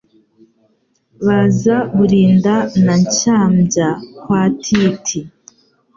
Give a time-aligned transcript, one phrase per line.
[1.25, 2.55] Baza Burinda
[2.85, 3.89] na Nshambya
[4.21, 5.19] kwa Titi